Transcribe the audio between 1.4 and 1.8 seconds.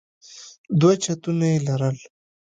يې